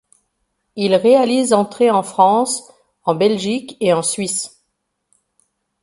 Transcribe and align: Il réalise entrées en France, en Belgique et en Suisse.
Il 0.75 0.95
réalise 0.95 1.53
entrées 1.53 1.91
en 1.91 2.01
France, 2.01 2.71
en 3.05 3.13
Belgique 3.13 3.77
et 3.81 3.93
en 3.93 4.01
Suisse. 4.01 4.63